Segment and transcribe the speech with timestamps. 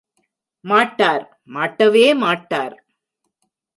[0.65, 1.25] மாட்டார்,
[1.53, 2.75] மாட்டவே மாட்டார்!...